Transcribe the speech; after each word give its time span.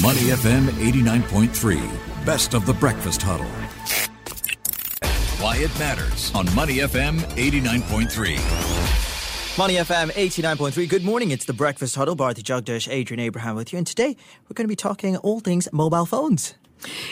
Money 0.00 0.30
FM 0.30 0.68
89.3, 0.80 2.24
best 2.24 2.54
of 2.54 2.64
the 2.64 2.72
breakfast 2.72 3.20
huddle. 3.20 3.44
Why 5.44 5.58
it 5.58 5.78
matters 5.78 6.32
on 6.34 6.46
Money 6.54 6.76
FM 6.78 7.18
89.3. 7.36 9.58
Money 9.58 9.74
FM 9.74 10.10
89.3. 10.12 10.88
Good 10.88 11.04
morning. 11.04 11.30
It's 11.30 11.44
the 11.44 11.52
Breakfast 11.52 11.94
Huddle. 11.94 12.14
Bharati 12.14 12.42
Jagdish, 12.42 12.90
Adrian 12.90 13.20
Abraham 13.20 13.54
with 13.54 13.70
you. 13.74 13.76
And 13.76 13.86
today 13.86 14.16
we're 14.48 14.54
going 14.54 14.64
to 14.64 14.68
be 14.68 14.76
talking 14.76 15.18
all 15.18 15.40
things 15.40 15.68
mobile 15.72 16.06
phones. 16.06 16.54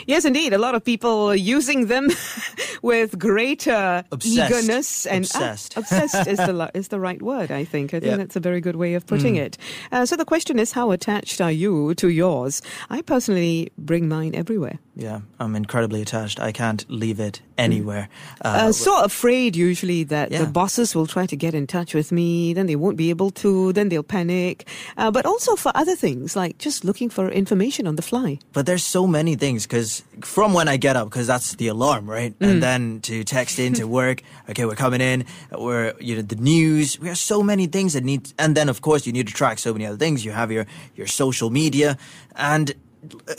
Yes, 0.07 0.25
indeed. 0.25 0.55
A 0.55 0.59
lot 0.59 0.75
of 0.75 0.83
people 0.83 1.37
using 1.37 1.89
them 1.89 2.09
with 2.83 3.19
greater 3.19 4.05
Obsessed. 4.13 4.51
eagerness 4.53 5.07
and 5.07 5.25
Obsessed. 5.25 5.75
Ah, 5.77 5.81
obsessed 5.81 6.27
is 6.27 6.39
the 6.39 6.71
is 6.75 6.89
the 6.89 7.01
right 7.01 7.21
word. 7.23 7.51
I 7.51 7.65
think. 7.65 7.95
I 7.95 8.01
think 8.01 8.11
Yep. 8.11 8.19
that's 8.19 8.37
a 8.37 8.41
very 8.41 8.61
good 8.61 8.77
way 8.77 8.95
of 8.95 9.07
putting 9.07 9.37
it. 9.37 9.57
Uh, 9.93 10.07
so 10.07 10.17
the 10.17 10.25
question 10.25 10.59
is, 10.59 10.73
how 10.73 10.91
attached 10.91 11.41
are 11.41 11.53
you 11.53 11.95
to 11.95 12.09
yours? 12.09 12.63
I 12.91 13.03
personally 13.03 13.71
bring 13.79 14.09
mine 14.09 14.35
everywhere. 14.35 14.79
Yeah, 14.97 15.21
I'm 15.39 15.57
incredibly 15.57 16.03
attached. 16.03 16.41
I 16.41 16.53
can't 16.53 16.85
leave 16.89 17.21
it 17.21 17.41
anywhere. 17.61 18.09
Uh, 18.43 18.73
so 18.73 18.91
afraid 19.05 19.55
usually 19.57 20.05
that 20.05 20.31
Yeah. 20.33 20.45
the 20.45 20.51
bosses 20.51 20.95
will 20.97 21.07
try 21.07 21.27
to 21.27 21.37
get 21.37 21.53
in 21.55 21.67
touch 21.67 21.95
with 21.95 22.11
me, 22.13 22.55
then 22.55 22.67
they 22.67 22.77
won't 22.77 22.97
be 22.97 23.11
able 23.11 23.31
to, 23.43 23.73
then 23.73 23.89
they'll 23.91 24.03
panic. 24.03 24.67
Uh, 24.97 25.11
but 25.11 25.25
also 25.27 25.57
for 25.57 25.73
other 25.75 25.97
things 25.97 26.35
like 26.37 26.59
just 26.59 26.85
looking 26.85 27.11
for 27.11 27.31
information 27.31 27.87
on 27.87 27.97
the 27.97 28.03
fly. 28.03 28.39
But 28.53 28.67
there's 28.67 28.87
so 28.87 29.07
many 29.07 29.35
things 29.37 29.67
because 29.67 30.03
from 30.23 30.55
when 30.55 30.69
I 30.69 30.77
get 30.77 30.97
up, 30.97 31.07
because 31.11 31.27
that's 31.27 31.55
the 31.57 31.69
alarm, 31.69 32.09
right? 32.09 32.35
And 32.41 32.63
then 32.63 33.01
to 33.03 33.25
text 33.25 33.59
into 33.59 33.87
work, 34.01 34.23
okay, 34.51 34.65
we're 34.65 34.75
coming 34.87 35.01
in, 35.01 35.25
we're, 35.53 35.95
you 36.01 36.17
know, 36.17 36.23
the 36.23 36.37
news, 36.37 36.99
we 37.01 37.09
have 37.09 37.19
so 37.19 37.43
many 37.43 37.67
things 37.67 37.93
that 37.93 38.05
need, 38.05 38.33
and 38.39 38.57
then 38.57 38.69
of 38.69 38.81
course 38.81 39.07
you 39.07 39.13
need 39.13 39.27
to 39.29 39.35
track 39.35 39.59
so 39.59 39.73
many 39.73 39.87
other 39.87 39.97
things. 39.99 40.25
You 40.25 40.33
have 40.33 40.51
your, 40.51 40.67
your 40.97 41.07
social 41.07 41.51
media 41.51 41.97
and 42.37 42.73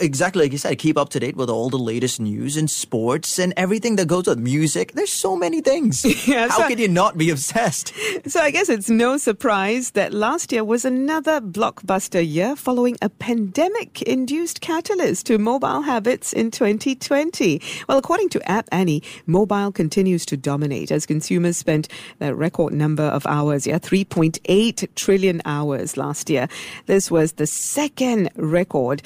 exactly 0.00 0.42
like 0.42 0.52
you 0.52 0.58
said, 0.58 0.78
keep 0.78 0.96
up 0.98 1.08
to 1.10 1.20
date 1.20 1.36
with 1.36 1.48
all 1.48 1.70
the 1.70 1.78
latest 1.78 2.20
news 2.20 2.56
and 2.56 2.70
sports 2.70 3.38
and 3.38 3.52
everything 3.56 3.96
that 3.96 4.08
goes 4.08 4.26
with 4.26 4.38
music. 4.38 4.92
There's 4.92 5.12
so 5.12 5.36
many 5.36 5.60
things. 5.60 6.04
Yeah, 6.26 6.48
How 6.48 6.58
so- 6.62 6.68
can 6.68 6.78
you 6.78 6.88
not 6.88 7.18
be 7.18 7.30
obsessed? 7.30 7.92
So 8.26 8.40
I 8.40 8.50
guess 8.50 8.68
it's 8.68 8.88
no 8.88 9.16
surprise 9.18 9.90
that 9.92 10.12
last 10.12 10.52
year 10.52 10.62
was 10.64 10.84
another 10.84 11.40
blockbuster 11.40 12.26
year 12.26 12.54
following 12.56 12.96
a 13.02 13.08
pandemic 13.08 14.02
induced 14.02 14.60
catalyst 14.60 15.26
to 15.26 15.38
mobile 15.38 15.82
habits 15.82 16.32
in 16.32 16.50
2020. 16.50 17.60
Well, 17.88 17.98
according 17.98 18.28
to 18.30 18.50
App 18.50 18.68
Annie, 18.72 19.02
mobile 19.26 19.72
continues 19.72 20.24
to 20.26 20.36
dominate 20.36 20.90
as 20.90 21.06
consumers 21.06 21.56
spent 21.56 21.88
a 22.20 22.34
record 22.34 22.72
number 22.72 23.02
of 23.04 23.26
hours, 23.26 23.66
yeah, 23.66 23.78
3.8 23.78 24.88
trillion 24.94 25.42
hours 25.44 25.96
last 25.96 26.30
year. 26.30 26.48
This 26.86 27.10
was 27.10 27.32
the 27.32 27.46
second 27.46 28.30
record 28.36 29.02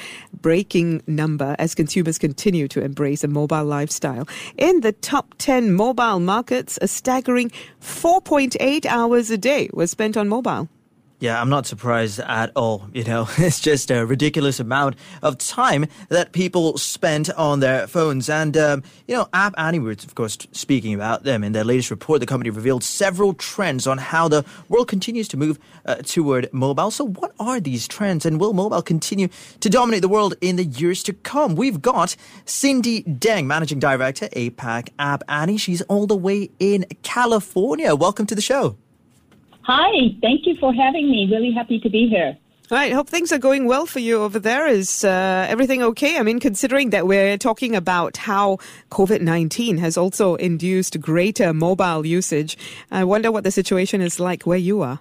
breaking 0.47 1.02
number 1.08 1.56
as 1.58 1.75
consumers 1.75 2.19
continue 2.19 2.69
to 2.69 2.80
embrace 2.80 3.25
a 3.25 3.27
mobile 3.27 3.64
lifestyle. 3.64 4.28
In 4.56 4.80
the 4.80 4.92
top 4.92 5.34
10 5.38 5.72
mobile 5.72 6.20
markets, 6.20 6.78
a 6.80 6.86
staggering 6.86 7.50
4.8 7.80 8.86
hours 8.86 9.28
a 9.33 9.38
day 9.38 9.69
was 9.72 9.91
spent 9.91 10.16
on 10.16 10.28
mobile. 10.28 10.69
Yeah, 11.19 11.41
I'm 11.41 11.48
not 11.48 11.64
surprised 11.64 12.20
at 12.20 12.53
all. 12.55 12.89
You 12.92 13.03
know, 13.05 13.27
it's 13.39 13.59
just 13.59 13.91
a 13.91 14.05
ridiculous 14.05 14.61
amount 14.61 14.97
of 15.22 15.39
time 15.39 15.86
that 16.11 16.33
people 16.33 16.77
spend 16.77 17.31
on 17.39 17.61
their 17.61 17.86
phones. 17.86 18.28
And, 18.28 18.55
um, 18.56 18.83
you 19.09 19.14
know, 19.14 19.27
App 19.33 19.55
Annie, 19.56 19.78
we're 19.78 19.92
of 19.92 20.14
course 20.14 20.37
speaking 20.53 20.92
about 20.92 21.22
them. 21.22 21.42
In 21.42 21.53
their 21.53 21.64
latest 21.64 21.91
report, 21.91 22.20
the 22.20 22.27
company 22.27 22.50
revealed 22.50 22.84
several 22.84 23.33
trends 23.33 23.87
on 23.87 23.97
how 23.97 24.28
the 24.28 24.44
world 24.69 24.89
continues 24.89 25.27
to 25.28 25.39
move 25.39 25.59
uh, 25.87 25.97
toward 25.97 26.53
mobile. 26.53 26.91
So, 26.91 27.06
what 27.06 27.33
are 27.41 27.61
these 27.61 27.89
trends? 27.89 28.27
And 28.27 28.39
will 28.39 28.53
mobile 28.53 28.83
continue 28.83 29.28
to 29.61 29.70
dominate 29.70 30.03
the 30.03 30.09
world 30.09 30.34
in 30.42 30.56
the 30.56 30.64
years 30.64 31.03
to 31.05 31.14
come? 31.14 31.55
We've 31.55 31.81
got 31.81 32.14
Cindy 32.44 33.05
Deng, 33.05 33.47
Managing 33.47 33.78
Director, 33.78 34.28
APAC 34.28 34.91
App 34.98 35.22
Annie. 35.31 35.56
She's 35.56 35.81
all 35.83 36.06
the 36.06 36.17
way 36.17 36.50
in 36.59 36.84
California. 37.03 37.94
Welcome 37.97 38.26
to 38.26 38.34
the 38.34 38.43
show. 38.43 38.76
Hi, 39.66 40.15
thank 40.22 40.47
you 40.47 40.54
for 40.60 40.72
having 40.72 41.10
me. 41.10 41.28
Really 41.28 41.50
happy 41.50 41.81
to 41.81 41.91
be 41.91 42.09
here. 42.09 42.38
All 42.71 42.78
right, 42.78 42.93
hope 42.93 43.09
things 43.09 43.32
are 43.32 43.38
going 43.38 43.66
well 43.66 43.84
for 43.84 43.99
you 43.99 44.22
over 44.22 44.38
there. 44.38 44.69
Is 44.69 45.03
uh, 45.03 45.47
everything 45.49 45.82
okay? 45.82 46.19
I 46.19 46.22
mean, 46.22 46.38
considering 46.38 46.91
that 46.91 47.09
we're 47.09 47.37
talking 47.37 47.75
about 47.75 48.16
how 48.16 48.59
COVID 48.93 49.22
19 49.22 49.78
has 49.78 49.97
also 49.97 50.37
induced 50.37 51.00
greater 51.00 51.53
mobile 51.53 52.06
usage, 52.06 52.56
I 52.93 53.03
wonder 53.03 53.32
what 53.32 53.43
the 53.43 53.50
situation 53.50 54.00
is 54.00 54.21
like 54.21 54.44
where 54.44 54.56
you 54.56 54.82
are. 54.82 55.00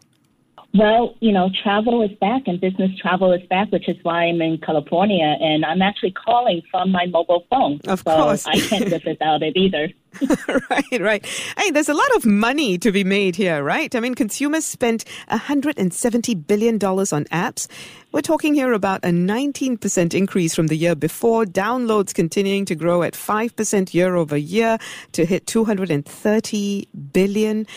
Well, 0.73 1.15
you 1.19 1.31
know, 1.31 1.51
travel 1.63 2.01
is 2.01 2.11
back 2.19 2.43
and 2.47 2.59
business 2.59 2.89
travel 2.99 3.31
is 3.33 3.45
back, 3.47 3.71
which 3.71 3.87
is 3.87 3.97
why 4.01 4.23
I'm 4.23 4.41
in 4.41 4.57
California 4.57 5.37
and 5.39 5.63
I'm 5.63 5.83
actually 5.83 6.11
calling 6.11 6.63
from 6.71 6.91
my 6.91 7.05
mobile 7.05 7.45
phone. 7.51 7.79
Of 7.87 7.99
so 7.99 8.15
course. 8.15 8.47
I 8.47 8.57
can't 8.57 8.89
live 8.89 9.03
without 9.05 9.43
it 9.43 9.55
either. 9.55 9.89
right, 10.69 11.01
right. 11.01 11.25
Hey, 11.57 11.71
there's 11.71 11.89
a 11.89 11.93
lot 11.93 12.15
of 12.15 12.25
money 12.25 12.77
to 12.77 12.91
be 12.91 13.03
made 13.03 13.35
here, 13.35 13.63
right? 13.63 13.93
I 13.95 13.99
mean, 13.99 14.15
consumers 14.15 14.65
spent 14.65 15.05
$170 15.29 16.47
billion 16.47 16.75
on 16.75 17.25
apps. 17.25 17.67
We're 18.11 18.21
talking 18.21 18.53
here 18.53 18.73
about 18.73 19.03
a 19.03 19.09
19% 19.09 20.13
increase 20.13 20.55
from 20.55 20.67
the 20.67 20.77
year 20.77 20.95
before, 20.95 21.45
downloads 21.45 22.13
continuing 22.13 22.65
to 22.65 22.75
grow 22.75 23.03
at 23.03 23.13
5% 23.13 23.93
year 23.93 24.15
over 24.15 24.37
year 24.37 24.77
to 25.13 25.25
hit 25.25 25.47
230 25.47 26.87
billion. 27.11 27.67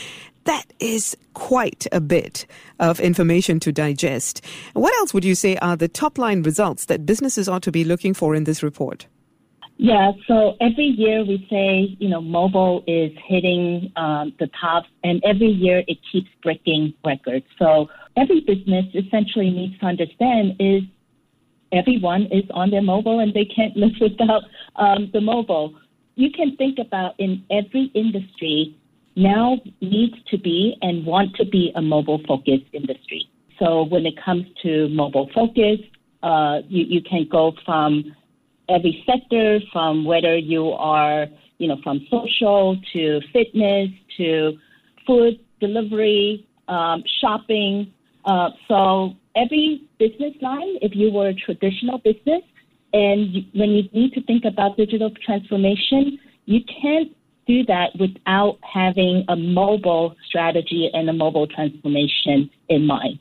That 0.44 0.64
is 0.78 1.16
quite 1.34 1.86
a 1.92 2.00
bit 2.00 2.46
of 2.78 3.00
information 3.00 3.60
to 3.60 3.72
digest. 3.72 4.44
What 4.72 4.94
else 4.94 5.12
would 5.12 5.24
you 5.24 5.34
say 5.34 5.56
are 5.56 5.76
the 5.76 5.88
top 5.88 6.18
line 6.18 6.42
results 6.42 6.86
that 6.86 7.04
businesses 7.04 7.48
ought 7.48 7.62
to 7.64 7.72
be 7.72 7.84
looking 7.84 8.14
for 8.14 8.34
in 8.34 8.44
this 8.44 8.62
report? 8.62 9.06
Yeah, 9.80 10.10
so 10.26 10.56
every 10.60 10.86
year 10.86 11.24
we 11.24 11.46
say, 11.48 11.96
you 12.00 12.08
know, 12.08 12.20
mobile 12.20 12.82
is 12.88 13.12
hitting 13.28 13.92
um, 13.94 14.34
the 14.40 14.50
top, 14.60 14.84
and 15.04 15.22
every 15.24 15.46
year 15.46 15.84
it 15.86 15.98
keeps 16.10 16.28
breaking 16.42 16.94
records. 17.04 17.46
So 17.60 17.88
every 18.16 18.40
business 18.40 18.86
essentially 18.92 19.50
needs 19.50 19.78
to 19.78 19.86
understand 19.86 20.56
is 20.58 20.82
everyone 21.70 22.26
is 22.32 22.42
on 22.50 22.70
their 22.70 22.82
mobile 22.82 23.20
and 23.20 23.32
they 23.32 23.44
can't 23.44 23.76
live 23.82 23.92
without 24.00 24.42
um, 24.74 25.10
the 25.12 25.20
mobile. 25.20 25.74
You 26.16 26.32
can 26.32 26.56
think 26.56 26.80
about 26.80 27.14
in 27.20 27.44
every 27.48 27.92
industry 27.94 28.76
now 29.14 29.58
needs 29.80 30.16
to 30.32 30.38
be 30.38 30.76
and 30.82 31.06
want 31.06 31.36
to 31.36 31.44
be 31.44 31.70
a 31.76 31.82
mobile 31.82 32.20
focused 32.26 32.66
industry. 32.72 33.30
So 33.60 33.84
when 33.84 34.06
it 34.06 34.14
comes 34.24 34.46
to 34.62 34.88
mobile 34.88 35.30
focus, 35.32 35.78
uh, 36.24 36.62
you, 36.68 36.84
you 36.84 37.00
can 37.00 37.28
go 37.30 37.52
from 37.64 38.16
every 38.68 39.04
sector, 39.06 39.60
from 39.72 40.04
whether 40.04 40.36
you 40.36 40.70
are, 40.70 41.26
you 41.58 41.68
know, 41.68 41.78
from 41.82 42.06
social 42.10 42.78
to 42.92 43.20
fitness 43.32 43.88
to 44.16 44.58
food 45.06 45.40
delivery, 45.60 46.46
um, 46.68 47.02
shopping. 47.20 47.92
Uh, 48.24 48.50
so 48.68 49.14
every 49.34 49.82
business 49.98 50.34
line, 50.40 50.76
if 50.82 50.94
you 50.94 51.10
were 51.10 51.28
a 51.28 51.34
traditional 51.34 51.98
business, 51.98 52.42
and 52.92 53.46
when 53.54 53.70
you 53.70 53.82
need 53.92 54.12
to 54.14 54.22
think 54.22 54.44
about 54.44 54.76
digital 54.76 55.10
transformation, 55.24 56.18
you 56.46 56.60
can't 56.80 57.14
do 57.46 57.64
that 57.64 57.90
without 57.98 58.58
having 58.62 59.24
a 59.28 59.36
mobile 59.36 60.14
strategy 60.26 60.90
and 60.92 61.08
a 61.08 61.12
mobile 61.12 61.46
transformation 61.46 62.50
in 62.68 62.86
mind. 62.86 63.18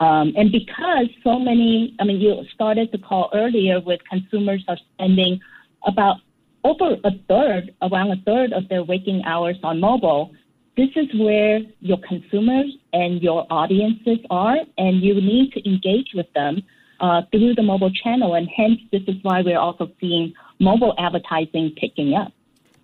Um, 0.00 0.32
and 0.36 0.52
because 0.52 1.08
so 1.24 1.38
many, 1.38 1.96
I 1.98 2.04
mean, 2.04 2.20
you 2.20 2.42
started 2.54 2.90
the 2.92 2.98
call 2.98 3.30
earlier 3.34 3.80
with 3.80 4.00
consumers 4.08 4.64
are 4.68 4.78
spending 4.94 5.40
about 5.86 6.18
over 6.64 6.96
a 7.04 7.10
third, 7.28 7.74
around 7.82 8.10
a 8.12 8.16
third 8.24 8.52
of 8.52 8.68
their 8.68 8.84
waking 8.84 9.22
hours 9.24 9.56
on 9.62 9.80
mobile. 9.80 10.32
This 10.76 10.90
is 10.94 11.06
where 11.18 11.60
your 11.80 11.98
consumers 12.06 12.72
and 12.92 13.20
your 13.20 13.46
audiences 13.50 14.18
are, 14.30 14.58
and 14.76 15.02
you 15.02 15.14
need 15.14 15.52
to 15.52 15.68
engage 15.68 16.10
with 16.14 16.32
them 16.34 16.62
uh, 17.00 17.22
through 17.32 17.54
the 17.54 17.62
mobile 17.62 17.90
channel. 17.90 18.34
And 18.34 18.48
hence, 18.56 18.80
this 18.92 19.02
is 19.08 19.16
why 19.22 19.42
we're 19.42 19.58
also 19.58 19.90
seeing 20.00 20.32
mobile 20.60 20.94
advertising 20.98 21.74
picking 21.76 22.14
up. 22.14 22.32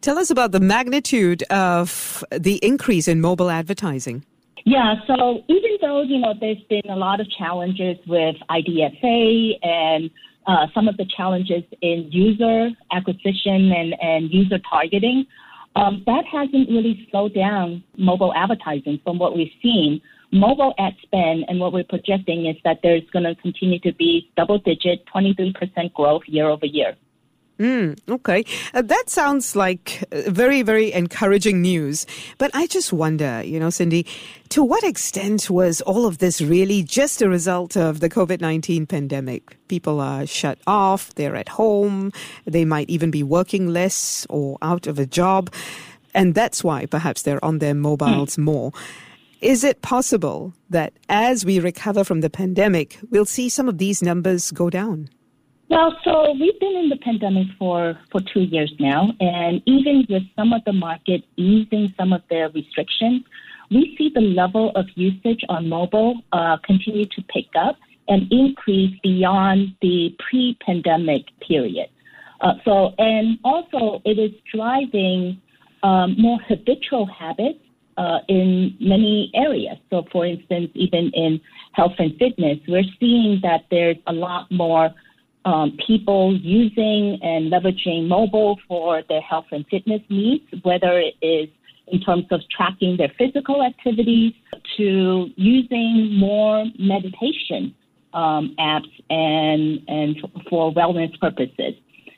Tell 0.01 0.19
us 0.19 0.31
about 0.31 0.53
the 0.53 0.61
magnitude 0.61 1.45
of 1.45 2.25
the 2.31 2.57
increase 2.57 3.09
in 3.09 3.21
mobile 3.21 3.51
advertising. 3.51 4.25
Yeah, 4.65 4.95
so 5.07 5.43
even 5.49 5.77
though, 5.83 6.03
you 6.03 6.19
know, 6.19 6.33
there's 6.41 6.63
been 6.71 6.91
a 6.91 6.97
lot 6.97 7.21
of 7.21 7.31
challenges 7.31 7.99
with 8.07 8.37
IDFA 8.49 9.59
and 9.63 10.11
uh, 10.47 10.67
some 10.75 10.89
of 10.89 10.97
the 10.97 11.05
challenges 11.17 11.63
in 11.83 12.09
user 12.11 12.71
acquisition 12.91 13.73
and, 13.73 13.95
and 14.01 14.31
user 14.31 14.59
targeting, 14.69 15.27
um, 15.77 16.03
that 16.07 16.25
hasn't 16.31 16.69
really 16.71 17.07
slowed 17.11 17.35
down 17.35 17.83
mobile 17.99 18.33
advertising 18.35 19.01
from 19.05 19.19
what 19.19 19.37
we've 19.37 19.53
seen. 19.63 20.01
Mobile 20.33 20.75
ad 20.79 20.95
spend 21.03 21.45
and 21.49 21.61
what 21.61 21.73
we're 21.73 21.85
projecting 21.85 22.47
is 22.47 22.57
that 22.65 22.79
there's 22.83 23.03
going 23.13 23.25
to 23.25 23.35
continue 23.37 23.79
to 23.81 23.93
be 23.93 24.31
double 24.37 24.59
digit, 24.59 25.05
23% 25.15 25.93
growth 25.93 26.23
year 26.27 26.49
over 26.49 26.67
year. 26.67 26.97
Mm, 27.59 27.97
okay. 28.09 28.45
Uh, 28.73 28.83
that 28.83 29.09
sounds 29.09 29.55
like 29.55 30.03
uh, 30.11 30.23
very, 30.29 30.63
very 30.63 30.93
encouraging 30.93 31.63
news. 31.63 32.05
But 32.37 32.51
I 32.53 32.67
just 32.67 32.93
wonder, 32.93 33.43
you 33.45 33.61
know, 33.61 33.71
Cindy, 33.71 34.07
to 34.49 34.65
what 34.65 34.83
extent 34.83 35.49
was 35.49 35.81
all 35.83 36.07
of 36.07 36.19
this 36.19 36.41
really 36.41 36.83
just 36.83 37.23
a 37.23 37.29
result 37.29 37.77
of 37.77 38.01
the 38.01 38.11
COVID 38.11 38.41
19 38.41 38.87
pandemic? 38.87 39.57
People 39.69 40.01
are 40.01 40.27
shut 40.27 40.59
off, 40.67 41.15
they're 41.15 41.37
at 41.37 41.49
home, 41.49 42.13
they 42.45 42.65
might 42.65 42.91
even 42.91 43.13
be 43.13 43.23
working 43.23 43.69
less 43.69 44.27
or 44.29 44.59
out 44.61 44.89
of 44.89 44.99
a 44.99 45.07
job. 45.07 45.53
And 46.13 46.35
that's 46.35 46.65
why 46.65 46.87
perhaps 46.87 47.23
they're 47.23 47.45
on 47.45 47.59
their 47.59 47.75
mobiles 47.75 48.37
mm. 48.37 48.45
more. 48.45 48.73
Is 49.41 49.63
it 49.63 49.83
possible 49.83 50.55
that 50.71 50.93
as 51.09 51.45
we 51.45 51.61
recover 51.61 52.03
from 52.03 52.21
the 52.21 52.31
pandemic, 52.31 52.99
we'll 53.11 53.27
see 53.27 53.49
some 53.49 53.69
of 53.69 53.79
these 53.79 54.03
numbers 54.03 54.51
go 54.51 54.71
down? 54.71 55.09
Well, 55.71 55.97
so 56.05 56.33
we've 56.33 56.59
been 56.61 56.77
in 56.77 56.89
the 56.91 56.97
pandemic 56.97 57.47
for, 57.59 57.99
for 58.13 58.21
two 58.33 58.43
years 58.43 58.73
now, 58.79 59.13
and 59.19 59.63
even 59.67 60.05
with 60.09 60.23
some 60.37 60.53
of 60.53 60.63
the 60.65 60.73
market 60.73 61.25
easing 61.37 61.93
some 61.99 62.13
of 62.13 62.23
their 62.29 62.51
restrictions, 62.51 63.23
we 63.71 63.95
see 63.97 64.11
the 64.15 64.21
level 64.21 64.73
of 64.75 64.87
usage 64.95 65.41
on 65.49 65.69
mobile 65.69 66.21
uh, 66.33 66.59
continue 66.65 67.07
to 67.07 67.23
pick 67.23 67.47
up 67.59 67.77
and 68.09 68.31
increase 68.31 68.95
beyond 69.03 69.75
the 69.81 70.15
pre-pandemic 70.29 71.23
period. 71.41 71.89
Uh, 72.43 72.53
so, 72.65 72.93
and 72.99 73.39
also 73.43 74.03
it 74.05 74.19
is 74.19 74.33
driving 74.55 75.41
um, 75.83 76.15
more 76.19 76.39
habitual 76.47 77.07
habits 77.07 77.59
uh, 77.97 78.19
in 78.29 78.77
many 78.81 79.31
areas. 79.35 79.79
So, 79.89 80.05
for 80.13 80.27
instance, 80.27 80.71
even 80.75 81.11
in 81.15 81.41
health 81.73 81.95
and 81.99 82.15
fitness, 82.19 82.59
we're 82.69 82.85
seeing 83.01 83.41
that 83.43 83.65
there's 83.71 83.97
a 84.07 84.13
lot 84.13 84.51
more 84.51 84.93
um, 85.45 85.77
people 85.87 86.37
using 86.41 87.19
and 87.23 87.53
leveraging 87.53 88.09
mobile 88.09 88.59
for 88.67 89.03
their 89.09 89.21
health 89.21 89.47
and 89.53 89.67
fitness 89.71 90.01
needs, 90.09 90.45
whether 90.63 90.99
it 90.99 91.15
is 91.23 91.49
in 91.89 92.01
terms 92.01 92.25
of 92.31 92.41
tracking 92.51 92.97
their 92.97 93.13
physical 93.19 93.63
activities 93.63 94.33
to 94.77 95.29
using 95.37 96.17
more 96.19 96.65
meditation 96.79 97.75
um, 98.15 98.55
apps 98.59 98.91
and 99.11 99.81
and 99.89 100.17
for 100.49 100.73
wellness 100.73 101.19
purposes. 101.21 101.75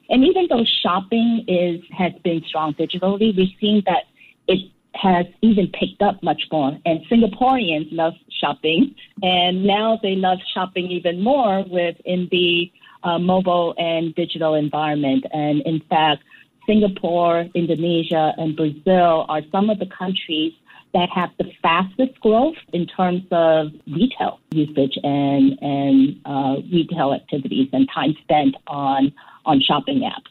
And 0.08 0.25
even 0.25 0.46
though 0.49 0.64
shopping 0.82 1.44
is 1.49 1.81
has 1.96 2.12
been 2.23 2.43
strong 2.46 2.75
digitally, 2.75 3.37
we've 3.37 3.56
seen 3.61 3.82
that 3.87 4.05
it 4.46 4.70
has 4.94 5.26
even 5.43 5.67
picked 5.69 6.00
up 6.00 6.23
much 6.23 6.43
more. 6.52 6.78
And 6.84 7.00
Singaporeans 7.11 7.88
love 7.90 8.14
shopping, 8.40 8.94
and 9.23 9.64
now 9.64 9.99
they 10.02 10.14
love 10.14 10.38
shopping 10.55 10.87
even 10.90 11.23
more 11.23 11.64
within 11.64 12.28
the 12.31 12.70
uh, 13.06 13.19
mobile 13.19 13.75
and 13.79 14.14
digital 14.14 14.55
environment. 14.55 15.25
And 15.32 15.62
in 15.62 15.81
fact, 15.88 16.23
Singapore, 16.67 17.47
Indonesia, 17.55 18.32
and 18.37 18.56
Brazil 18.56 19.25
are 19.29 19.43
some 19.53 19.70
of 19.70 19.79
the 19.79 19.87
countries 19.87 20.53
that 20.93 21.08
have 21.14 21.31
the 21.38 21.44
fastest 21.62 22.19
growth 22.20 22.56
in 22.73 22.87
terms 22.87 23.23
of 23.31 23.69
retail 23.87 24.41
usage 24.50 24.99
and 25.03 25.58
and 25.61 26.20
uh, 26.25 26.56
retail 26.73 27.12
activities 27.14 27.69
and 27.73 27.88
time 27.94 28.14
spent 28.23 28.56
on 28.67 29.12
on 29.44 29.61
shopping 29.61 30.00
apps. 30.00 30.31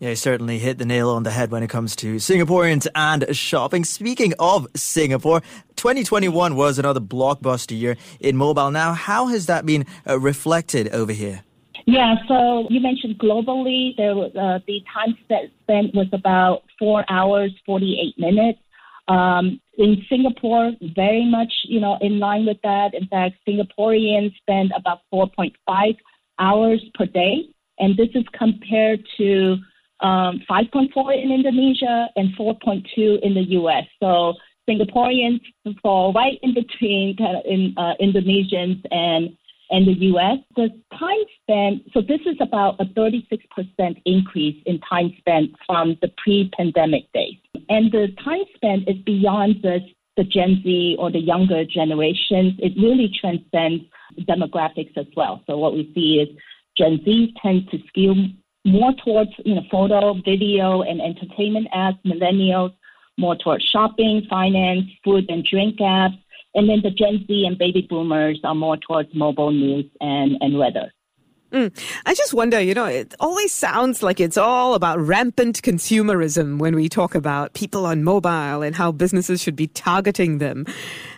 Yeah, 0.00 0.10
you 0.10 0.16
certainly 0.16 0.58
hit 0.58 0.78
the 0.78 0.86
nail 0.86 1.10
on 1.10 1.24
the 1.24 1.30
head 1.30 1.50
when 1.50 1.62
it 1.62 1.68
comes 1.68 1.94
to 1.96 2.16
Singaporeans 2.16 2.86
and 2.94 3.36
shopping. 3.36 3.84
Speaking 3.84 4.32
of 4.38 4.66
Singapore, 4.74 5.42
2021 5.76 6.56
was 6.56 6.78
another 6.78 7.00
blockbuster 7.00 7.78
year 7.78 7.98
in 8.18 8.34
mobile. 8.36 8.70
Now, 8.70 8.94
how 8.94 9.26
has 9.26 9.44
that 9.46 9.66
been 9.66 9.84
uh, 10.08 10.18
reflected 10.18 10.88
over 10.88 11.12
here? 11.12 11.42
Yeah, 11.90 12.14
so 12.28 12.68
you 12.70 12.80
mentioned 12.80 13.18
globally, 13.18 13.96
there 13.96 14.14
was, 14.14 14.30
uh, 14.36 14.60
the 14.68 14.80
time 14.94 15.18
spent 15.24 15.92
was 15.92 16.06
about 16.12 16.62
four 16.78 17.04
hours, 17.08 17.50
48 17.66 18.14
minutes. 18.16 18.60
Um, 19.08 19.60
in 19.76 20.00
Singapore, 20.08 20.70
very 20.94 21.28
much, 21.28 21.52
you 21.64 21.80
know, 21.80 21.98
in 22.00 22.20
line 22.20 22.46
with 22.46 22.58
that. 22.62 22.94
In 22.94 23.08
fact, 23.08 23.38
Singaporeans 23.48 24.36
spend 24.36 24.72
about 24.76 25.00
4.5 25.12 25.96
hours 26.38 26.80
per 26.94 27.06
day, 27.06 27.48
and 27.80 27.96
this 27.96 28.10
is 28.14 28.24
compared 28.38 29.04
to 29.16 29.56
um, 29.98 30.42
5.4 30.48 31.20
in 31.20 31.32
Indonesia 31.32 32.08
and 32.14 32.28
4.2 32.38 33.20
in 33.22 33.34
the 33.34 33.46
U.S. 33.58 33.84
So 34.00 34.34
Singaporeans 34.68 35.40
fall 35.82 36.12
right 36.12 36.38
in 36.42 36.54
between 36.54 37.16
kind 37.16 37.36
of 37.36 37.42
in, 37.46 37.74
uh, 37.76 37.94
Indonesians 38.00 38.80
and 38.92 39.36
and 39.70 39.86
the 39.86 39.92
U.S. 39.92 40.38
The 40.56 40.68
time 40.98 41.24
spent, 41.42 41.82
so 41.92 42.00
this 42.00 42.20
is 42.26 42.36
about 42.40 42.80
a 42.80 42.84
36% 42.84 44.02
increase 44.04 44.62
in 44.66 44.80
time 44.80 45.14
spent 45.18 45.50
from 45.66 45.96
the 46.02 46.10
pre-pandemic 46.22 47.10
days. 47.12 47.36
And 47.68 47.90
the 47.92 48.08
time 48.22 48.44
spent 48.54 48.88
is 48.88 48.96
beyond 49.04 49.62
just 49.62 49.86
the 50.16 50.24
Gen 50.24 50.60
Z 50.64 50.96
or 50.98 51.10
the 51.10 51.20
younger 51.20 51.64
generations. 51.64 52.54
It 52.58 52.72
really 52.76 53.10
transcends 53.20 53.84
demographics 54.20 54.96
as 54.96 55.06
well. 55.16 55.42
So 55.46 55.56
what 55.56 55.74
we 55.74 55.90
see 55.94 56.18
is 56.18 56.28
Gen 56.76 57.00
Z 57.04 57.34
tend 57.40 57.70
to 57.70 57.78
skew 57.88 58.14
more 58.64 58.92
towards 59.04 59.30
you 59.44 59.54
know 59.54 59.62
photo, 59.70 60.14
video, 60.24 60.82
and 60.82 61.00
entertainment 61.00 61.68
apps. 61.74 61.98
Millennials 62.04 62.74
more 63.18 63.36
towards 63.36 63.64
shopping, 63.64 64.26
finance, 64.28 64.86
food 65.04 65.30
and 65.30 65.44
drink 65.44 65.78
apps 65.78 66.18
and 66.54 66.68
then 66.68 66.80
the 66.82 66.90
Gen 66.90 67.24
Z 67.26 67.44
and 67.46 67.58
baby 67.58 67.86
boomers 67.88 68.40
are 68.44 68.54
more 68.54 68.76
towards 68.76 69.14
mobile 69.14 69.50
news 69.50 69.86
and, 70.00 70.36
and 70.40 70.58
weather. 70.58 70.92
Mm. 71.52 71.76
I 72.06 72.14
just 72.14 72.32
wonder, 72.32 72.60
you 72.60 72.74
know, 72.74 72.84
it 72.84 73.12
always 73.18 73.52
sounds 73.52 74.04
like 74.04 74.20
it's 74.20 74.36
all 74.36 74.74
about 74.74 75.00
rampant 75.00 75.62
consumerism 75.62 76.58
when 76.58 76.76
we 76.76 76.88
talk 76.88 77.16
about 77.16 77.54
people 77.54 77.86
on 77.86 78.04
mobile 78.04 78.62
and 78.62 78.76
how 78.76 78.92
businesses 78.92 79.42
should 79.42 79.56
be 79.56 79.66
targeting 79.66 80.38
them. 80.38 80.64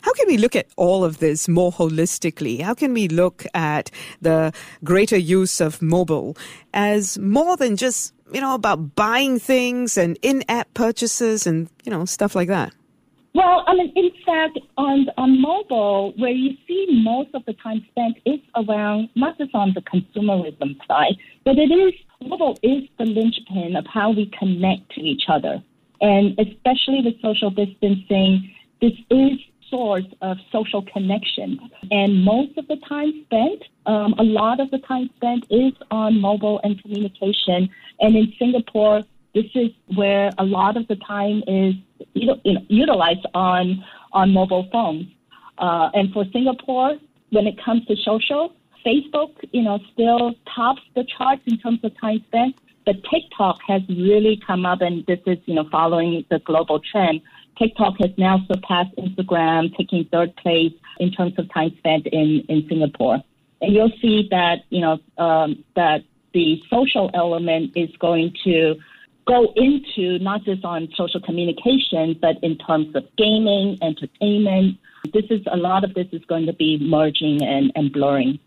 How 0.01 0.13
can 0.15 0.27
we 0.27 0.39
look 0.39 0.57
at 0.57 0.69
all 0.77 1.05
of 1.05 1.19
this 1.19 1.49
more 1.49 1.71
holistically? 1.71 2.63
How 2.63 2.73
can 2.73 2.95
we 2.95 3.09
look 3.09 3.45
at 3.53 3.91
the 4.23 4.55
greater 4.83 5.19
use 5.19 5.61
of 5.61 5.83
mobile 5.83 6.35
as 6.73 7.19
more 7.19 7.59
than 7.59 7.77
just, 7.77 8.15
you 8.33 8.41
know, 8.41 8.55
about 8.55 8.97
buying 8.97 9.39
things 9.39 9.99
and 9.99 10.19
in 10.23 10.45
app 10.49 10.73
purchases 10.73 11.47
and, 11.47 11.69
you 11.85 11.91
know, 11.91 12.07
stuff 12.07 12.35
like 12.35 12.49
that? 12.49 12.73
Well, 13.35 13.65
I 13.67 13.75
mean, 13.75 13.93
in 13.97 14.11
fact, 14.27 14.59
on 14.77 15.07
on 15.17 15.41
mobile, 15.41 16.13
where 16.19 16.31
you 16.31 16.57
see 16.69 17.03
most 17.03 17.31
of 17.35 17.45
the 17.47 17.55
time 17.55 17.85
spent 17.91 18.19
is 18.27 18.41
around 18.57 19.09
not 19.15 19.39
just 19.39 19.55
on 19.55 19.73
the 19.75 19.81
consumerism 19.81 20.77
side, 20.87 21.17
but 21.45 21.59
it 21.59 21.71
is 21.71 21.95
mobile 22.21 22.59
is 22.63 22.85
the 22.99 23.05
linchpin 23.05 23.75
of 23.77 23.87
how 23.87 24.11
we 24.11 24.31
connect 24.39 24.91
to 24.93 25.01
each 25.01 25.25
other, 25.29 25.63
and 26.01 26.39
especially 26.39 27.01
with 27.05 27.21
social 27.23 27.51
distancing, 27.51 28.51
this 28.83 28.93
is 29.11 29.39
source 29.73 30.05
of 30.21 30.37
social 30.53 30.83
connection. 30.83 31.59
And 31.91 32.23
most 32.23 32.59
of 32.59 32.69
the 32.69 32.77
time 32.87 33.25
spent, 33.25 33.63
um, 33.87 34.15
a 34.19 34.23
lot 34.23 34.61
of 34.61 34.71
the 34.71 34.79
time 34.79 35.09
spent 35.17 35.47
is 35.51 35.73
on 35.91 36.21
mobile 36.21 36.61
and 36.63 36.81
communication. 36.83 37.71
And 37.99 38.15
in 38.15 38.33
Singapore, 38.39 39.03
this 39.35 39.47
is 39.55 39.71
where 39.95 40.31
a 40.39 40.45
lot 40.45 40.77
of 40.77 40.87
the 40.89 40.97
time 40.97 41.43
is 41.47 41.75
you 42.15 42.27
know, 42.27 42.41
utilized 42.69 43.27
on 43.35 43.85
on 44.13 44.33
mobile 44.33 44.69
phones. 44.71 45.07
Uh, 45.59 45.89
and 45.95 46.13
for 46.13 46.25
Singapore, 46.33 46.97
when 47.31 47.47
it 47.47 47.63
comes 47.65 47.85
to 47.87 47.97
social, 47.97 48.55
Facebook, 48.85 49.33
you 49.53 49.63
know, 49.63 49.79
still 49.93 50.35
tops 50.55 50.83
the 50.95 51.05
charts 51.17 51.43
in 51.47 51.59
terms 51.59 51.81
of 51.83 51.99
time 51.99 52.23
spent. 52.29 52.57
But 52.85 52.97
TikTok 53.11 53.59
has 53.69 53.83
really 53.89 54.41
come 54.45 54.67
up, 54.67 54.81
and 54.81 55.07
this 55.07 55.21
is, 55.27 55.39
you 55.47 55.55
know, 55.55 55.69
following 55.71 56.25
the 56.31 56.41
global 56.41 56.81
trend. 56.81 57.21
TikTok 57.57 57.95
has 58.01 58.11
now 58.19 58.45
surpassed 58.49 58.95
Instagram, 58.97 59.75
taking 59.77 60.05
third 60.07 60.35
place 60.37 60.73
in 60.99 61.13
terms 61.13 61.35
of 61.39 61.53
time 61.53 61.75
spent 61.79 62.07
in, 62.09 62.45
in 62.49 62.67
Singapore. 62.69 63.23
And 63.61 63.73
you'll 63.73 63.93
see 64.01 64.27
that, 64.31 64.65
you 64.71 64.81
know, 64.81 64.99
um, 65.17 65.65
that 65.77 66.03
the 66.35 66.61
social 66.69 67.11
element 67.15 67.73
is 67.77 67.91
going 67.99 68.35
to 68.45 68.75
go 69.27 69.53
into 69.57 70.19
not 70.19 70.45
just 70.45 70.65
on 70.65 70.89
social 70.97 71.21
communication, 71.21 72.19
but 72.21 72.37
in 72.43 72.59
terms 72.59 72.95
of 72.95 73.05
gaming, 73.17 73.79
entertainment. 73.83 74.79
This 75.13 75.25
is 75.31 75.41
a 75.51 75.57
lot 75.57 75.85
of 75.85 75.95
this 75.95 76.07
is 76.13 76.25
going 76.27 76.47
to 76.47 76.53
be 76.53 76.79
merging 76.81 77.43
and, 77.43 77.73
and 77.75 77.93
blurring. 77.93 78.39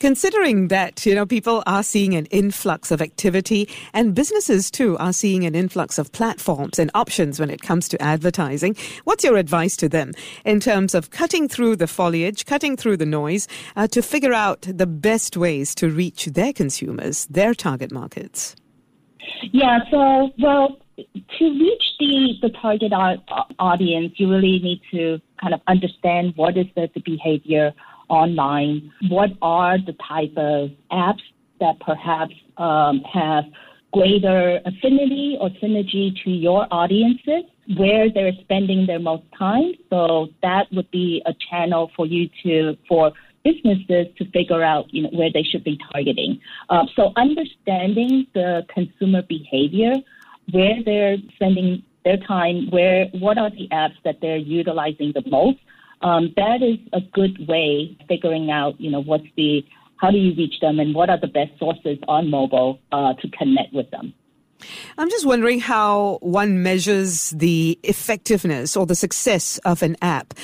Considering 0.00 0.68
that, 0.68 1.04
you 1.04 1.14
know, 1.14 1.26
people 1.26 1.62
are 1.66 1.82
seeing 1.82 2.14
an 2.14 2.26
influx 2.26 2.90
of 2.90 3.02
activity 3.02 3.68
and 3.92 4.14
businesses 4.14 4.70
too 4.70 4.96
are 4.98 5.12
seeing 5.12 5.44
an 5.44 5.54
influx 5.54 5.98
of 5.98 6.10
platforms 6.12 6.78
and 6.78 6.90
options 6.94 7.38
when 7.38 7.50
it 7.50 7.62
comes 7.62 7.88
to 7.88 8.00
advertising, 8.00 8.76
what's 9.04 9.24
your 9.24 9.36
advice 9.36 9.76
to 9.76 9.88
them 9.88 10.12
in 10.44 10.60
terms 10.60 10.94
of 10.94 11.10
cutting 11.10 11.48
through 11.48 11.76
the 11.76 11.86
foliage, 11.86 12.46
cutting 12.46 12.76
through 12.76 12.96
the 12.96 13.06
noise 13.06 13.46
uh, 13.76 13.86
to 13.88 14.02
figure 14.02 14.32
out 14.32 14.62
the 14.62 14.86
best 14.86 15.36
ways 15.36 15.74
to 15.74 15.90
reach 15.90 16.26
their 16.26 16.52
consumers, 16.52 17.26
their 17.26 17.54
target 17.54 17.92
markets? 17.92 18.56
Yeah, 19.52 19.78
so, 19.90 20.30
well, 20.38 20.78
to 20.96 21.44
reach 21.44 21.82
the, 21.98 22.34
the 22.42 22.50
target 22.60 22.92
audience, 23.58 24.14
you 24.16 24.30
really 24.30 24.58
need 24.60 24.80
to 24.92 25.20
kind 25.40 25.54
of 25.54 25.60
understand 25.66 26.34
what 26.36 26.56
is 26.56 26.66
the, 26.76 26.88
the 26.94 27.00
behavior 27.00 27.72
online, 28.08 28.92
what 29.08 29.30
are 29.42 29.78
the 29.78 29.94
type 30.06 30.32
of 30.36 30.70
apps 30.92 31.22
that 31.60 31.80
perhaps 31.80 32.34
um, 32.58 33.00
have 33.12 33.44
greater 33.92 34.60
affinity 34.66 35.36
or 35.40 35.50
synergy 35.62 36.12
to 36.24 36.30
your 36.30 36.66
audiences, 36.70 37.44
where 37.76 38.10
they're 38.12 38.32
spending 38.42 38.86
their 38.86 38.98
most 38.98 39.22
time. 39.38 39.72
So 39.88 40.28
that 40.42 40.66
would 40.72 40.90
be 40.90 41.22
a 41.26 41.32
channel 41.50 41.90
for 41.96 42.04
you 42.04 42.28
to, 42.42 42.76
for 42.88 43.12
businesses 43.44 44.06
to 44.16 44.24
figure 44.30 44.62
out, 44.62 44.92
you 44.92 45.02
know, 45.02 45.10
where 45.12 45.30
they 45.32 45.42
should 45.42 45.64
be 45.64 45.78
targeting. 45.92 46.40
Uh, 46.70 46.84
so 46.96 47.12
understanding 47.16 48.26
the 48.34 48.66
consumer 48.72 49.22
behavior, 49.22 49.94
where 50.50 50.82
they're 50.84 51.16
spending 51.34 51.82
their 52.04 52.16
time, 52.18 52.68
where, 52.70 53.06
what 53.12 53.38
are 53.38 53.50
the 53.50 53.68
apps 53.68 53.96
that 54.04 54.16
they're 54.20 54.36
utilizing 54.36 55.12
the 55.14 55.22
most, 55.28 55.58
um, 56.02 56.32
that 56.36 56.62
is 56.62 56.78
a 56.92 57.00
good 57.00 57.48
way 57.48 57.96
figuring 58.08 58.50
out, 58.50 58.78
you 58.80 58.90
know, 58.90 59.02
what's 59.02 59.26
the 59.36 59.64
how 59.96 60.10
do 60.10 60.18
you 60.18 60.34
reach 60.34 60.60
them 60.60 60.80
and 60.80 60.94
what 60.94 61.08
are 61.08 61.18
the 61.18 61.28
best 61.28 61.58
sources 61.58 61.98
on 62.08 62.28
mobile 62.28 62.78
uh, 62.92 63.14
to 63.14 63.28
connect 63.30 63.72
with 63.72 63.90
them. 63.90 64.12
I'm 64.98 65.08
just 65.08 65.24
wondering 65.24 65.60
how 65.60 66.18
one 66.20 66.62
measures 66.62 67.30
the 67.30 67.78
effectiveness 67.82 68.76
or 68.76 68.86
the 68.86 68.94
success 68.94 69.58
of 69.58 69.82
an 69.82 69.96
app. 70.02 70.34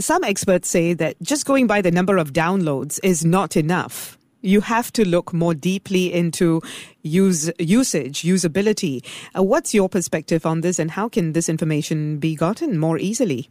Some 0.00 0.24
experts 0.24 0.70
say 0.70 0.94
that 0.94 1.20
just 1.20 1.44
going 1.44 1.66
by 1.66 1.82
the 1.82 1.90
number 1.90 2.16
of 2.16 2.32
downloads 2.32 2.98
is 3.02 3.22
not 3.22 3.54
enough. 3.54 4.16
You 4.40 4.62
have 4.62 4.90
to 4.94 5.06
look 5.06 5.34
more 5.34 5.52
deeply 5.52 6.10
into 6.10 6.62
use, 7.02 7.50
usage, 7.58 8.22
usability. 8.22 9.04
Uh, 9.36 9.42
what's 9.42 9.74
your 9.74 9.90
perspective 9.90 10.46
on 10.46 10.62
this, 10.62 10.78
and 10.78 10.90
how 10.90 11.10
can 11.10 11.34
this 11.34 11.50
information 11.50 12.16
be 12.16 12.34
gotten 12.34 12.78
more 12.78 12.96
easily? 12.96 13.50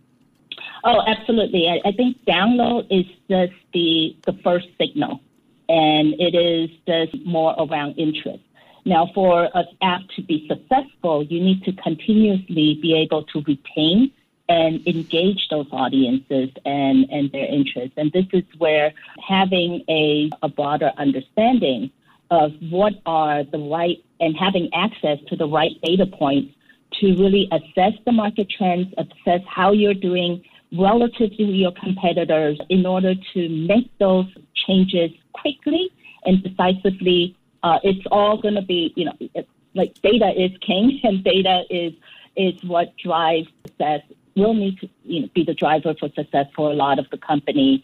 Oh, 0.83 1.03
absolutely. 1.05 1.67
I, 1.69 1.87
I 1.87 1.91
think 1.91 2.17
download 2.25 2.87
is 2.89 3.05
just 3.29 3.53
the 3.71 4.17
the 4.25 4.33
first 4.43 4.69
signal, 4.79 5.19
and 5.67 6.15
it 6.19 6.33
is 6.33 6.71
just 6.87 7.23
more 7.25 7.53
around 7.59 7.93
interest. 7.99 8.43
Now, 8.85 9.11
for 9.13 9.49
an 9.53 9.65
app 9.83 10.01
to 10.15 10.23
be 10.23 10.47
successful, 10.47 11.23
you 11.23 11.39
need 11.39 11.63
to 11.65 11.73
continuously 11.73 12.79
be 12.81 12.95
able 12.95 13.23
to 13.25 13.43
retain 13.45 14.11
and 14.49 14.85
engage 14.87 15.47
those 15.49 15.67
audiences 15.71 16.49
and, 16.65 17.07
and 17.11 17.31
their 17.31 17.45
interests. 17.45 17.93
And 17.95 18.11
this 18.11 18.25
is 18.33 18.43
where 18.57 18.91
having 19.25 19.83
a, 19.87 20.29
a 20.41 20.49
broader 20.49 20.91
understanding 20.97 21.91
of 22.31 22.51
what 22.69 22.93
are 23.05 23.43
the 23.43 23.59
right 23.59 24.03
and 24.19 24.35
having 24.35 24.69
access 24.73 25.19
to 25.27 25.35
the 25.35 25.47
right 25.47 25.71
data 25.83 26.05
points 26.05 26.53
to 26.99 27.15
really 27.15 27.47
assess 27.51 27.93
the 28.05 28.11
market 28.11 28.49
trends, 28.49 28.91
assess 28.97 29.41
how 29.47 29.71
you're 29.71 29.93
doing 29.93 30.43
relative 30.77 31.35
to 31.37 31.43
your 31.43 31.71
competitors 31.71 32.59
in 32.69 32.85
order 32.85 33.13
to 33.33 33.49
make 33.49 33.95
those 33.99 34.25
changes 34.67 35.11
quickly 35.33 35.89
and 36.25 36.43
decisively. 36.43 37.35
Uh, 37.61 37.77
it's 37.83 38.05
all 38.11 38.41
going 38.41 38.55
to 38.55 38.61
be, 38.61 38.93
you 38.95 39.05
know, 39.05 39.43
like 39.75 39.93
data 40.01 40.31
is 40.35 40.51
king 40.65 40.99
and 41.03 41.23
data 41.23 41.63
is 41.69 41.93
is 42.35 42.63
what 42.63 42.95
drives 42.97 43.47
success. 43.65 44.01
Will 44.39 44.53
need 44.53 44.79
to 44.79 44.89
you 45.03 45.21
know, 45.21 45.27
be 45.33 45.43
the 45.43 45.53
driver 45.53 45.93
for 45.99 46.09
success 46.15 46.47
for 46.55 46.71
a 46.71 46.73
lot 46.73 46.99
of 46.99 47.05
the 47.11 47.17
companies, 47.17 47.81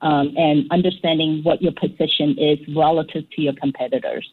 um, 0.00 0.34
and 0.36 0.66
understanding 0.70 1.42
what 1.42 1.60
your 1.60 1.72
position 1.72 2.36
is 2.38 2.58
relative 2.74 3.28
to 3.30 3.42
your 3.42 3.54
competitors. 3.54 4.30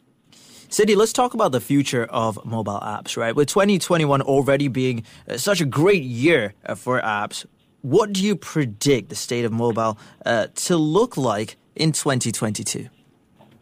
Cindy, 0.69 0.95
let's 0.95 1.13
talk 1.13 1.33
about 1.33 1.51
the 1.51 1.61
future 1.61 2.05
of 2.05 2.43
mobile 2.45 2.79
apps, 2.79 3.15
right? 3.17 3.35
With 3.35 3.47
2021 3.47 4.21
already 4.21 4.67
being 4.67 5.03
uh, 5.29 5.37
such 5.37 5.61
a 5.61 5.65
great 5.65 6.03
year 6.03 6.53
uh, 6.65 6.75
for 6.75 6.99
apps, 7.01 7.45
what 7.81 8.13
do 8.13 8.23
you 8.23 8.35
predict 8.35 9.09
the 9.09 9.15
state 9.15 9.45
of 9.45 9.51
mobile 9.51 9.97
uh, 10.25 10.47
to 10.55 10.75
look 10.75 11.17
like 11.17 11.55
in 11.75 11.91
2022? 11.91 12.89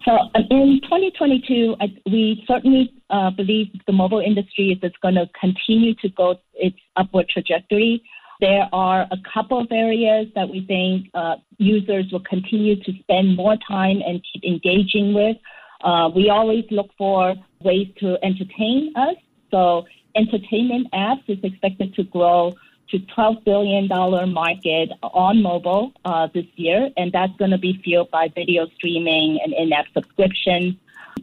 So 0.05 0.11
um, 0.11 0.29
in 0.49 0.79
2022, 0.83 1.75
I, 1.79 1.85
we 2.05 2.43
certainly 2.47 2.93
uh, 3.09 3.31
believe 3.31 3.67
the 3.87 3.93
mobile 3.93 4.19
industry 4.19 4.77
is 4.81 4.91
going 5.01 5.15
to 5.15 5.29
continue 5.39 5.95
to 5.95 6.09
go 6.09 6.35
its 6.53 6.77
upward 6.97 7.29
trajectory. 7.29 8.03
There 8.41 8.67
are 8.73 9.07
a 9.11 9.17
couple 9.33 9.59
of 9.59 9.67
areas 9.71 10.27
that 10.35 10.49
we 10.49 10.65
think 10.65 11.09
uh, 11.13 11.35
users 11.57 12.11
will 12.11 12.23
continue 12.23 12.75
to 12.83 12.91
spend 12.99 13.37
more 13.37 13.55
time 13.67 14.01
and 14.05 14.21
keep 14.31 14.43
engaging 14.43 15.13
with. 15.13 15.37
Uh, 15.83 16.09
we 16.13 16.29
always 16.29 16.65
look 16.69 16.89
for 16.97 17.35
ways 17.61 17.87
to 17.99 18.17
entertain 18.23 18.93
us. 18.97 19.15
So 19.51 19.85
entertainment 20.15 20.87
apps 20.93 21.23
is 21.27 21.37
expected 21.43 21.93
to 21.95 22.03
grow 22.03 22.53
to 22.93 22.99
$12 22.99 23.43
billion 23.43 23.87
market 24.31 24.91
on 25.01 25.41
mobile 25.41 25.93
uh, 26.05 26.27
this 26.31 26.45
year, 26.55 26.91
and 26.95 27.11
that's 27.11 27.35
going 27.37 27.49
to 27.49 27.57
be 27.57 27.81
fueled 27.83 28.11
by 28.11 28.27
video 28.35 28.67
streaming 28.75 29.39
and 29.43 29.51
in-app 29.51 29.87
subscriptions. 29.95 30.75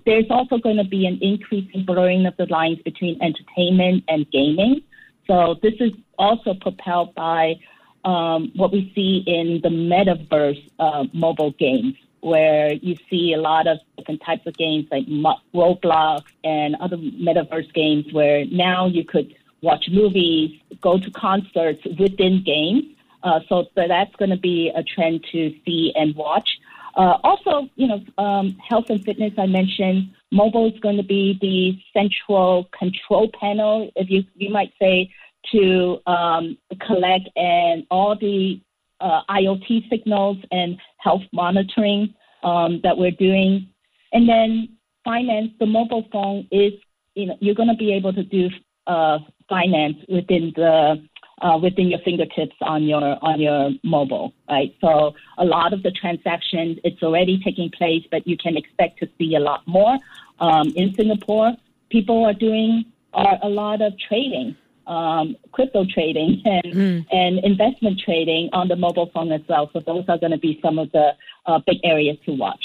There's 0.04 0.28
also 0.30 0.58
going 0.58 0.78
to 0.78 0.84
be 0.84 1.06
an 1.06 1.20
increasing 1.22 1.84
blurring 1.84 2.26
of 2.26 2.36
the 2.36 2.46
lines 2.46 2.80
between 2.82 3.22
entertainment 3.22 4.02
and 4.08 4.28
gaming. 4.32 4.82
So 5.28 5.60
this 5.62 5.74
is 5.78 5.92
also 6.18 6.54
propelled 6.54 7.14
by 7.14 7.60
um, 8.04 8.50
what 8.56 8.72
we 8.72 8.90
see 8.92 9.22
in 9.24 9.60
the 9.62 9.68
metaverse 9.68 10.68
uh, 10.80 11.04
mobile 11.12 11.52
games, 11.52 11.94
where 12.20 12.72
you 12.72 12.96
see 13.08 13.32
a 13.32 13.40
lot 13.40 13.68
of 13.68 13.78
different 13.96 14.22
types 14.26 14.44
of 14.44 14.56
games 14.56 14.88
like 14.90 15.06
Roblox 15.54 16.24
and 16.42 16.74
other 16.80 16.96
metaverse 16.96 17.72
games, 17.72 18.12
where 18.12 18.44
now 18.46 18.86
you 18.86 19.04
could 19.04 19.36
watch 19.62 19.88
movies, 19.90 20.59
go 20.81 20.99
to 20.99 21.11
concerts 21.11 21.83
within 21.99 22.43
games. 22.45 22.85
Uh, 23.23 23.40
so, 23.49 23.67
that's 23.75 24.14
going 24.17 24.31
to 24.31 24.38
be 24.38 24.73
a 24.75 24.83
trend 24.83 25.25
to 25.31 25.55
see 25.64 25.93
and 25.95 26.14
watch. 26.17 26.49
Uh, 26.97 27.19
also, 27.23 27.69
you 27.76 27.87
know, 27.87 28.02
um, 28.23 28.57
health 28.69 28.87
and 28.88 29.05
fitness. 29.05 29.33
I 29.38 29.47
mentioned 29.47 30.11
mobile 30.33 30.73
is 30.73 30.81
going 30.81 30.97
to 30.97 31.02
be 31.02 31.38
the 31.40 31.79
central 31.99 32.69
control 32.76 33.31
panel, 33.38 33.90
if 33.95 34.11
you 34.11 34.25
you 34.35 34.50
might 34.50 34.73
say, 34.81 35.12
to 35.52 36.00
um, 36.07 36.57
collect 36.87 37.29
and 37.37 37.87
all 37.90 38.17
the 38.17 38.61
uh, 39.00 39.21
IoT 39.31 39.88
signals 39.88 40.38
and 40.50 40.79
health 40.99 41.23
monitoring 41.33 42.14
um, 42.43 42.81
that 42.83 42.97
we're 42.97 43.11
doing. 43.12 43.69
And 44.12 44.29
then 44.29 44.76
finance. 45.05 45.52
The 45.59 45.67
mobile 45.67 46.07
phone 46.12 46.49
is, 46.50 46.73
you 47.14 47.26
know, 47.26 47.37
you're 47.40 47.55
going 47.55 47.69
to 47.69 47.76
be 47.76 47.93
able 47.93 48.12
to 48.12 48.23
do 48.23 48.49
uh, 48.87 49.19
finance 49.50 49.99
within 50.09 50.52
the 50.57 51.02
uh, 51.42 51.59
within 51.59 51.88
your 51.88 51.99
fingertips 52.00 52.57
on 52.61 52.85
your 52.85 53.19
on 53.23 53.40
your 53.40 53.71
mobile, 53.83 54.33
right? 54.49 54.75
So 54.80 55.14
a 55.38 55.45
lot 55.45 55.73
of 55.73 55.83
the 55.83 55.90
transactions 55.90 56.78
it's 56.85 57.02
already 57.02 57.40
taking 57.45 57.71
place, 57.71 58.04
but 58.11 58.26
you 58.26 58.37
can 58.37 58.57
expect 58.57 59.00
to 59.00 59.09
see 59.19 59.35
a 59.35 59.40
lot 59.40 59.62
more. 59.66 59.99
Um, 60.38 60.73
in 60.76 60.95
Singapore, 60.95 61.52
people 61.90 62.25
are 62.25 62.35
doing 62.35 62.85
are 63.12 63.38
a 63.42 63.49
lot 63.49 63.83
of 63.83 63.92
trading, 63.99 64.57
um, 64.87 65.37
crypto 65.52 65.85
trading, 65.92 66.42
and 66.45 66.75
mm. 66.75 67.07
and 67.11 67.38
investment 67.45 68.00
trading 68.04 68.50
on 68.52 68.69
the 68.69 68.76
mobile 68.76 69.11
phone 69.12 69.33
as 69.33 69.42
well. 69.49 69.71
So 69.73 69.80
those 69.80 70.04
are 70.09 70.19
going 70.19 70.33
to 70.33 70.38
be 70.38 70.59
some 70.62 70.78
of 70.78 70.92
the 70.92 71.12
uh, 71.47 71.59
big 71.66 71.78
areas 71.85 72.16
to 72.26 72.33
watch. 72.33 72.64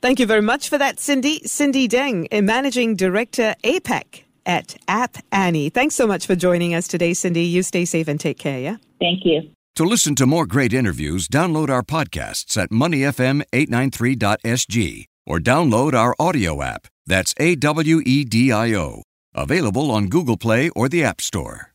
Thank 0.00 0.18
you 0.20 0.26
very 0.26 0.42
much 0.42 0.68
for 0.70 0.78
that, 0.78 1.00
Cindy. 1.00 1.40
Cindy 1.44 1.86
Deng, 1.86 2.28
a 2.32 2.40
Managing 2.40 2.96
Director, 2.96 3.54
APAC 3.62 4.25
at 4.46 4.74
App 4.88 5.18
Annie. 5.30 5.68
Thanks 5.68 5.94
so 5.94 6.06
much 6.06 6.26
for 6.26 6.34
joining 6.34 6.74
us 6.74 6.88
today, 6.88 7.12
Cindy. 7.12 7.42
You 7.42 7.62
stay 7.62 7.84
safe 7.84 8.08
and 8.08 8.18
take 8.18 8.38
care, 8.38 8.58
yeah? 8.58 8.76
Thank 8.98 9.26
you. 9.26 9.50
To 9.74 9.84
listen 9.84 10.14
to 10.14 10.24
more 10.24 10.46
great 10.46 10.72
interviews, 10.72 11.28
download 11.28 11.68
our 11.68 11.82
podcasts 11.82 12.56
at 12.56 12.70
moneyfm893.sg 12.70 15.04
or 15.26 15.38
download 15.38 15.92
our 15.92 16.14
audio 16.18 16.62
app. 16.62 16.86
That's 17.04 17.34
A 17.38 17.56
W 17.56 18.00
E 18.06 18.24
D 18.24 18.52
I 18.52 18.74
O. 18.74 19.02
Available 19.34 19.90
on 19.90 20.08
Google 20.08 20.38
Play 20.38 20.70
or 20.70 20.88
the 20.88 21.04
App 21.04 21.20
Store. 21.20 21.74